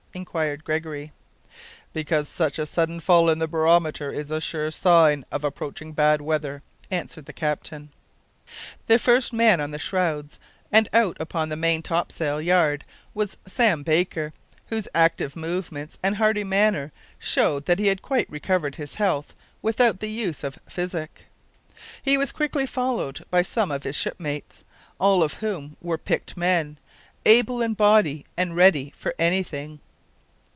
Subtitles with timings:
[0.13, 1.09] inquired Gregory.
[1.93, 6.19] "Because such a sudden fall in the barometer is a sure sign of approaching bad
[6.19, 7.89] weather," answered the captain.
[8.87, 10.37] The first man on the shrouds
[10.69, 12.83] and out upon the main topsail yard
[13.13, 14.33] was Sam Baker,
[14.67, 20.01] whose active movements and hearty manner showed that he had quite recovered his health without
[20.01, 21.25] the use of physic.
[22.03, 24.65] He was quickly followed by some of his shipmates,
[24.99, 26.77] all of whom were picked men
[27.25, 29.79] able in body and ready for anything.